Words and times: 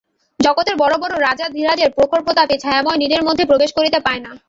জগতের 0.39 0.75
বড়ো 0.75 0.97
বড়ো 0.97 1.15
রাজাধিরাজের 1.19 1.89
প্রখর 1.95 2.21
প্রতাপ 2.25 2.47
এই 2.51 2.59
ছায়াময় 2.63 2.99
নীড়ের 3.01 3.25
মধ্যে 3.27 3.43
প্রবেশ 3.45 3.69
করিতে 3.77 3.99
পায় 4.05 4.21
না। 4.25 4.31